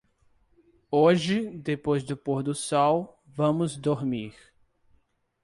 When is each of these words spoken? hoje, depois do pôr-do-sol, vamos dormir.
hoje, 0.89 1.51
depois 1.59 2.01
do 2.03 2.17
pôr-do-sol, 2.17 3.21
vamos 3.23 3.77
dormir. 3.77 4.33